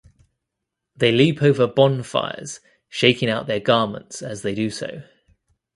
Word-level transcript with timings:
They 0.95 1.11
leap 1.11 1.43
over 1.43 1.67
bonfires, 1.67 2.59
shaking 2.89 3.29
out 3.29 3.45
their 3.45 3.59
garments 3.59 4.23
as 4.23 4.41
they 4.41 4.55
do 4.55 4.71
so. 4.71 5.03